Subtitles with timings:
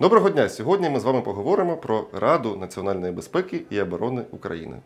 [0.00, 0.48] Доброго дня!
[0.48, 4.76] Сьогодні ми з вами поговоримо про Раду національної безпеки і оборони України.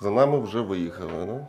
[0.00, 1.12] За нами вже виїхали.
[1.26, 1.46] Ну?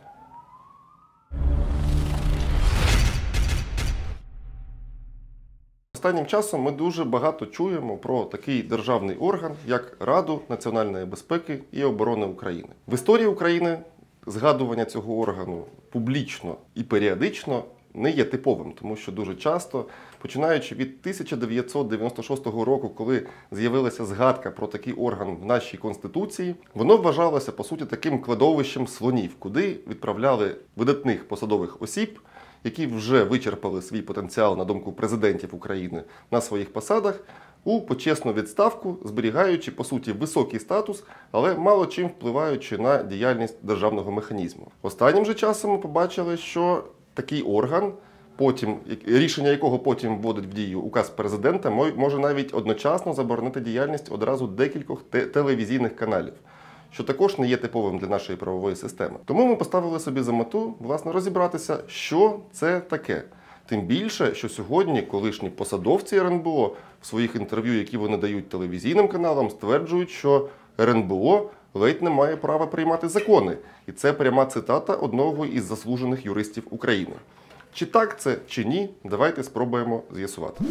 [5.94, 11.84] Останнім часом ми дуже багато чуємо про такий державний орган, як Раду національної безпеки і
[11.84, 12.68] оборони України.
[12.88, 13.78] В історії України
[14.26, 17.64] згадування цього органу публічно і періодично
[17.96, 19.84] не є типовим, тому що дуже часто,
[20.18, 27.52] починаючи від 1996 року, коли з'явилася згадка про такий орган в нашій конституції, воно вважалося
[27.52, 32.18] по суті таким кладовищем слонів, куди відправляли видатних посадових осіб.
[32.64, 37.20] Які вже вичерпали свій потенціал на думку президентів України на своїх посадах
[37.64, 44.10] у почесну відставку, зберігаючи по суті високий статус, але мало чим впливаючи на діяльність державного
[44.10, 44.70] механізму.
[44.82, 46.84] Останнім же часом ми побачили, що
[47.16, 47.92] такий орган,
[48.36, 54.46] потім рішення якого потім вводить в дію указ президента, може навіть одночасно заборонити діяльність одразу
[54.46, 55.02] декількох
[55.32, 56.32] телевізійних каналів.
[56.90, 59.16] Що також не є типовим для нашої правової системи.
[59.24, 63.22] Тому ми поставили собі за мету власне розібратися, що це таке.
[63.66, 69.50] Тим більше, що сьогодні колишні посадовці РНБО в своїх інтерв'ю, які вони дають телевізійним каналам,
[69.50, 70.48] стверджують, що
[70.80, 73.56] РНБО ледь не має права приймати закони.
[73.86, 77.16] І це пряма цитата одного із заслужених юристів України.
[77.72, 80.64] Чи так це, чи ні, давайте спробуємо з'ясувати.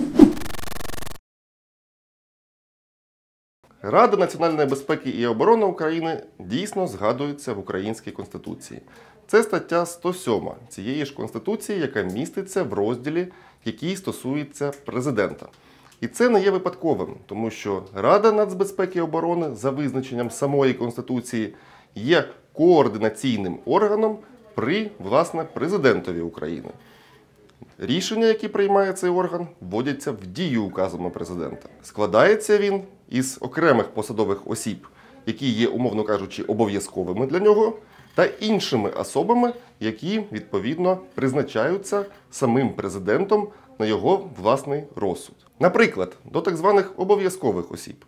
[3.81, 8.81] Рада національної безпеки і оборони України дійсно згадується в українській конституції.
[9.27, 13.27] Це стаття 107 цієї ж конституції, яка міститься в розділі,
[13.65, 15.45] який стосується президента.
[16.05, 21.53] І це не є випадковим, тому що Рада нацбезпеки і оборони за визначенням самої Конституції
[21.95, 24.17] є координаційним органом
[24.55, 26.69] при власне президентові України.
[27.77, 31.69] Рішення, які приймає цей орган, вводяться в дію указами президента.
[31.83, 34.87] Складається він із окремих посадових осіб,
[35.25, 37.73] які є, умовно кажучи, обов'язковими для нього,
[38.15, 43.47] та іншими особами, які відповідно призначаються самим президентом
[43.79, 45.44] на його власний розсуд.
[45.59, 48.05] Наприклад, до так званих обов'язкових осіб,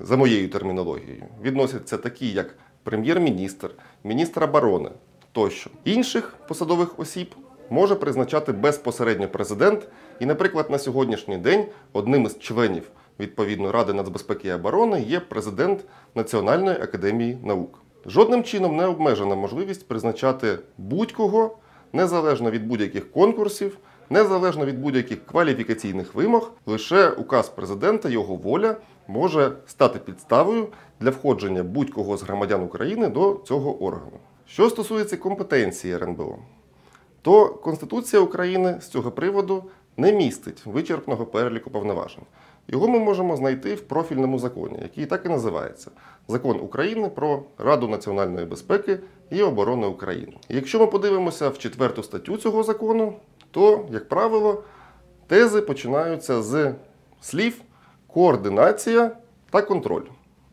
[0.00, 3.70] за моєю термінологією, відносяться такі, як прем'єр-міністр,
[4.04, 4.90] міністр оборони
[5.32, 5.70] тощо.
[5.84, 7.34] Інших посадових осіб
[7.70, 9.88] може призначати безпосередньо президент.
[10.20, 12.90] І, наприклад, на сьогоднішній день одним із членів
[13.20, 15.84] відповідно Ради нацбезпеки і оборони є президент
[16.14, 17.82] Національної академії наук.
[18.06, 21.56] Жодним чином не обмежена можливість призначати будь-кого
[21.92, 23.78] незалежно від будь-яких конкурсів
[24.10, 28.76] незалежно від будь-яких кваліфікаційних вимог, лише указ президента, його воля
[29.08, 30.68] може стати підставою
[31.00, 34.18] для входження будь-кого з громадян України до цього органу.
[34.46, 36.38] Що стосується компетенції РНБО,
[37.22, 39.64] то Конституція України з цього приводу
[39.96, 42.24] не містить вичерпного переліку повноважень.
[42.68, 45.90] Його ми можемо знайти в профільному законі, який так і називається
[46.28, 48.98] Закон України про Раду національної безпеки
[49.30, 50.32] і оборони України.
[50.48, 53.12] Якщо ми подивимося в четверту статтю цього закону,
[53.54, 54.62] то, як правило,
[55.26, 56.74] тези починаються з
[57.20, 57.60] слів
[58.06, 59.10] координація
[59.50, 60.02] та контроль.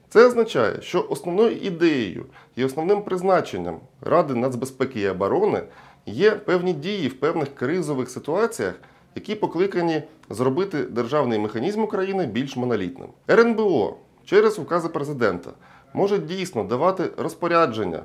[0.10, 2.26] Це означає, що основною ідеєю
[2.56, 5.64] і основним призначенням Ради нацбезпеки і оборони
[6.06, 8.74] є певні дії в певних кризових ситуаціях,
[9.16, 13.10] які покликані зробити державний механізм України більш монолітним.
[13.30, 15.52] РНБО через укази президента
[15.94, 18.04] може дійсно давати розпорядження,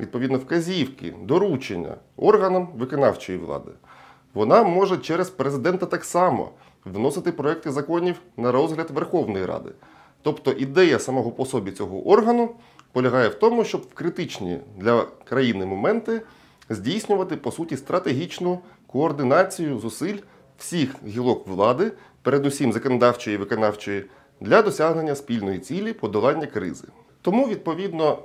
[0.00, 3.70] відповідно вказівки, доручення органам виконавчої влади
[4.34, 6.50] вона може через президента так само
[6.84, 9.70] вносити проекти законів на розгляд Верховної Ради.
[10.22, 12.50] Тобто ідея самого по собі цього органу
[12.92, 16.22] полягає в тому, щоб в критичні для країни моменти
[16.68, 20.18] здійснювати по суті стратегічну координацію зусиль
[20.58, 24.04] всіх гілок влади, передусім законодавчої і виконавчої,
[24.40, 26.84] для досягнення спільної цілі подолання кризи.
[27.22, 28.18] Тому, відповідно,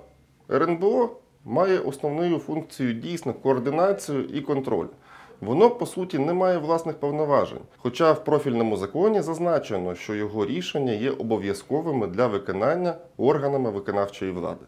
[0.51, 1.09] РНБО
[1.45, 4.87] має основною функцією дійсно координацію і контроль
[5.43, 7.61] воно по суті не має власних повноважень.
[7.77, 14.65] Хоча в профільному законі зазначено, що його рішення є обов'язковими для виконання органами виконавчої влади.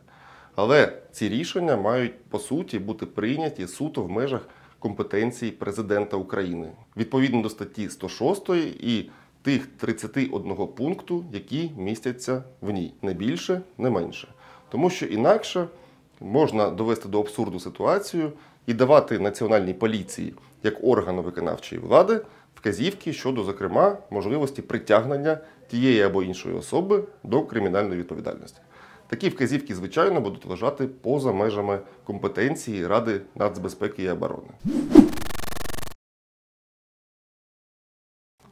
[0.55, 4.41] Але ці рішення мають по суті бути прийняті суто в межах
[4.79, 9.09] компетенції президента України відповідно до статті 106 і
[9.41, 14.27] тих 31 пункту, які містяться в ній, не більше, не менше.
[14.69, 15.67] Тому що інакше
[16.21, 18.31] можна довести до абсурду ситуацію
[18.67, 20.33] і давати національній поліції
[20.63, 22.21] як органу виконавчої влади
[22.56, 28.62] вказівки щодо, зокрема, можливості притягнення тієї або іншої особи до кримінальної відповідальності.
[29.07, 34.50] Такі вказівки, звичайно, будуть лежати поза межами компетенції Ради нацбезпеки і оборони.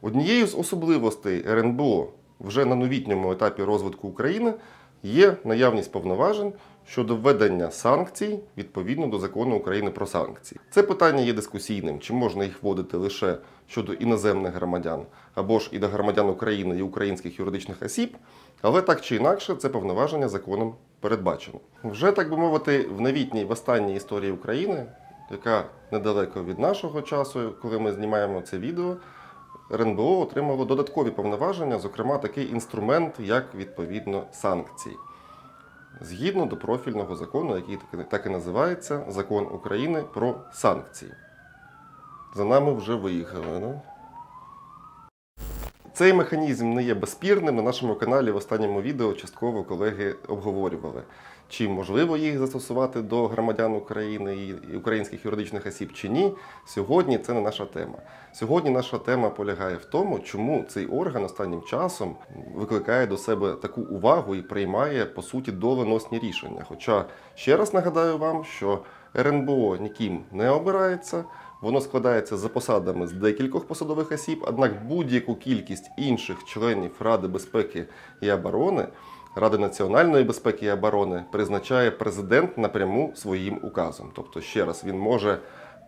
[0.02, 2.08] Однією з особливостей РНБО
[2.40, 4.54] вже на новітньому етапі розвитку України
[5.04, 6.52] є наявність повноважень
[6.86, 10.60] щодо введення санкцій відповідно до закону України про санкції.
[10.70, 13.36] Це питання є дискусійним, чи можна їх вводити лише
[13.68, 15.02] щодо іноземних громадян
[15.34, 18.16] або ж і до громадян України і українських юридичних осіб,
[18.62, 21.60] але так чи інакше це повноваження законом передбачено.
[21.84, 24.86] Вже так би мовити, в новітній в останній історії України,
[25.30, 28.96] яка недалеко від нашого часу, коли ми знімаємо це відео.
[29.72, 34.96] РНБО отримало додаткові повноваження, зокрема такий інструмент, як відповідно санкції.
[36.00, 37.78] Згідно до профільного закону, який
[38.10, 41.12] так і- називається Закон України про санкції.
[42.34, 43.58] За нами вже виїхали.
[43.60, 43.80] Ну?
[45.94, 47.56] Цей механізм не є безспірним.
[47.56, 51.02] На нашому каналі в останньому відео частково колеги обговорювали,
[51.48, 54.36] чи можливо їх застосувати до громадян України
[54.72, 56.32] і українських юридичних осіб чи ні.
[56.66, 57.98] Сьогодні це не наша тема.
[58.32, 62.16] Сьогодні наша тема полягає в тому, чому цей орган останнім часом
[62.54, 66.64] викликає до себе таку увагу і приймає по суті доленосні рішення.
[66.68, 67.04] Хоча
[67.34, 68.78] ще раз нагадаю вам, що
[69.16, 71.24] РНБО ніким не обирається.
[71.60, 77.86] Воно складається за посадами з декількох посадових осіб, однак будь-яку кількість інших членів Ради безпеки
[78.20, 78.86] і оборони,
[79.36, 84.10] Ради національної безпеки і оборони призначає президент напряму своїм указом.
[84.14, 85.38] Тобто, ще раз, він може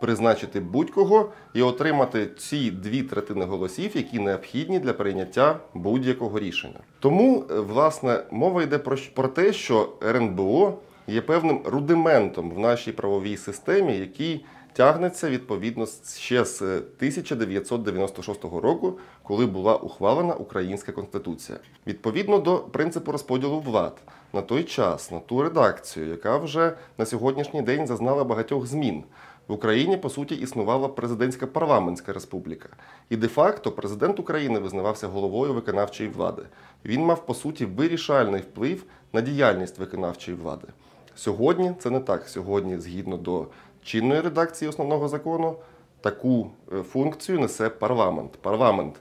[0.01, 6.81] призначити будь-кого і отримати ці дві третини голосів, які необхідні для прийняття будь-якого рішення.
[7.01, 12.93] Тому, е, власне, мова йде про, про те, що РНБО є певним рудиментом в нашій
[12.93, 14.45] правовій системі, який
[14.77, 15.87] тягнеться відповідно
[16.17, 21.59] ще з е, 1996 року, коли була ухвалена Українська Конституція.
[21.87, 23.99] Відповідно до принципу розподілу влад
[24.33, 29.05] на той час, на ту редакцію, яка вже на сьогоднішній день зазнала багатьох змін.
[29.49, 32.69] В Україні, по суті, існувала президентська парламентська республіка.
[33.11, 36.43] І де-факто президент України визнавався головою виконавчої влади.
[36.85, 40.69] Він мав, по суті, вирішальний вплив на діяльність виконавчої влади.
[41.15, 42.29] Сьогодні це не так.
[42.29, 43.47] Сьогодні, згідно до
[43.87, 45.57] чинної редакції основного закону,
[46.01, 48.33] таку е, функцію несе парламент.
[48.33, 48.95] Парламент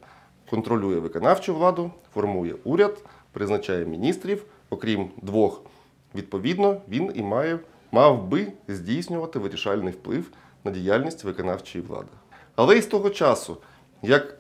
[0.50, 5.62] контролює виконавчу владу, формує уряд, призначає міністрів, окрім двох.
[6.16, 7.60] Відповідно, він і має,
[7.92, 10.32] мав би здійснювати вирішальний вплив
[10.64, 12.08] на діяльність виконавчої влади.
[12.56, 13.58] Але і з того часу,
[14.02, 14.38] як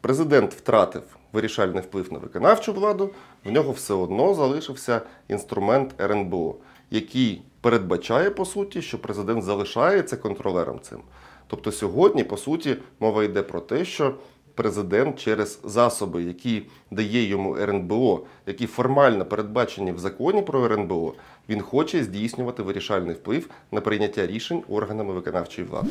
[0.00, 1.02] президент втратив
[1.32, 3.10] вирішальний вплив на виконавчу владу,
[3.44, 6.54] в нього все одно залишився інструмент РНБО,
[6.90, 10.98] який передбачає, по суті, що президент залишається контролером цим.
[11.46, 14.14] Тобто сьогодні, по суті, мова йде про те, що
[14.54, 21.14] президент через засоби, які дає йому РНБО, які формально передбачені в законі про РНБО,
[21.48, 25.90] він хоче здійснювати вирішальний вплив на прийняття рішень органами виконавчої влади.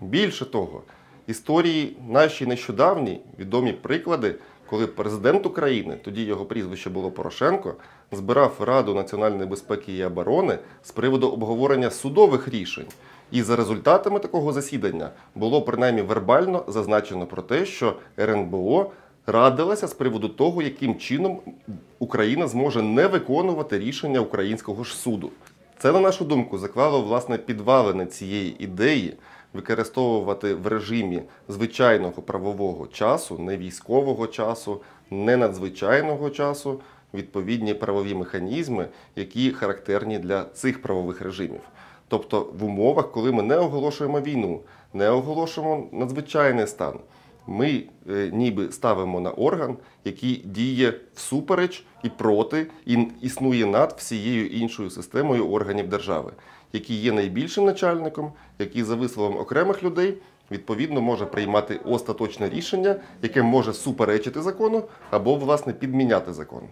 [0.00, 0.82] Більше того,
[1.26, 4.34] історії наші нещодавні відомі приклади,
[4.70, 7.74] коли президент України, тоді його прізвище було Порошенко,
[8.12, 12.86] збирав Раду національної безпеки і оборони з приводу обговорення судових рішень.
[13.30, 18.90] І за результатами такого засідання було принаймні вербально зазначено про те, що РНБО
[19.26, 21.40] радилася з приводу того, яким чином
[21.98, 25.30] Україна зможе не виконувати рішення українського ж суду.
[25.78, 29.14] Це, на нашу думку, заклало власне підвалини цієї ідеї
[29.52, 34.80] використовувати в режимі звичайного правового часу, не військового часу,
[35.10, 36.80] не надзвичайного часу,
[37.14, 41.60] відповідні правові механізми, які характерні для цих правових режимів.
[42.08, 44.60] Тобто в умовах, коли ми не оголошуємо війну,
[44.94, 46.98] не оголошуємо надзвичайний стан,
[47.46, 54.46] ми е, ніби ставимо на орган, який діє всупереч і проти, і існує над всією
[54.46, 56.32] іншою системою органів держави,
[56.72, 60.18] який є найбільшим начальником, який за висловом окремих людей
[60.50, 66.62] відповідно може приймати остаточне рішення, яке може суперечити закону або власне підміняти закон.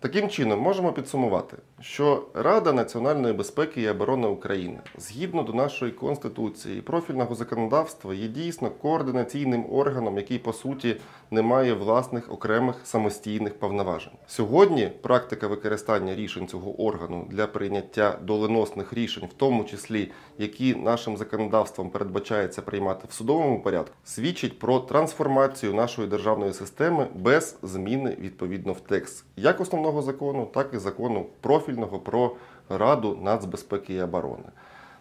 [0.00, 6.78] Таким чином, можемо підсумувати, що Рада національної безпеки і оборони України згідно до нашої конституції
[6.78, 10.96] і профільного законодавства є дійсно координаційним органом, який по суті
[11.30, 14.12] не має власних окремих самостійних повноважень.
[14.26, 21.16] Сьогодні практика використання рішень цього органу для прийняття доленосних рішень, в тому числі які нашим
[21.16, 28.72] законодавством передбачається приймати в судовому порядку, свідчить про трансформацію нашої державної системи без зміни відповідно
[28.72, 32.30] в текст як основного закону, так і закону профільного про
[32.68, 34.44] Раду нацбезпеки і оборони.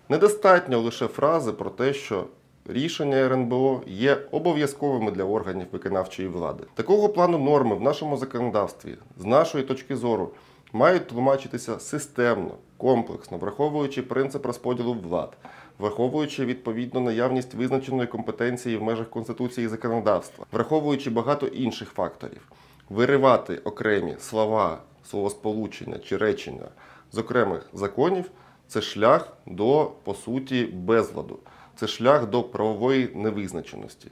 [0.10, 2.26] Недостатньо лише фрази про те, що
[2.66, 6.64] рішення РНБО є обов'язковими для органів виконавчої влади.
[6.74, 10.30] Такого плану норми в нашому законодавстві, з нашої точки зору,
[10.74, 15.38] мають тлумачитися системно, комплексно, враховуючи принцип розподілу влад,
[15.80, 22.42] враховуючи відповідно наявність визначеної компетенції в межах Конституції і законодавства, враховуючи багато інших факторів,
[22.90, 26.68] виривати окремі слова, словосполучення чи речення
[27.12, 28.32] з окремих законів
[28.68, 31.40] це шлях до, по суті, безладу,
[31.76, 34.12] це шлях до правової невизначеності.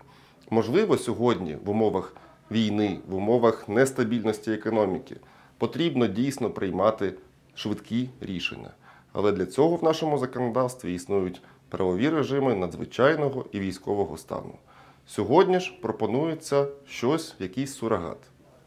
[0.50, 2.14] Можливо, сьогодні в умовах
[2.52, 5.16] війни, в умовах нестабільності економіки
[5.58, 7.14] потрібно дійсно приймати
[7.56, 8.72] швидкі рішення.
[9.14, 14.54] Але для цього в нашому законодавстві існують правові режими надзвичайного і військового стану.
[15.08, 18.18] Сьогодні ж пропонується щось, якийсь сурогат.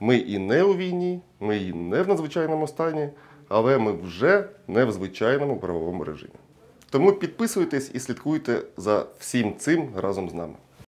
[0.01, 3.09] Ми і не у війні, ми і не в надзвичайному стані,
[3.49, 6.33] але ми вже не в звичайному правовому режимі.
[6.91, 10.55] Тому підписуйтесь і слідкуйте за всім цим разом з нами.